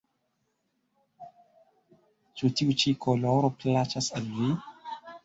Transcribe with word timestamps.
Ĉu 2.41 2.51
tiu 2.61 2.77
ĉi 2.85 2.95
koloro 3.05 3.53
plaĉas 3.61 4.09
al 4.23 4.27
vi? 4.39 4.49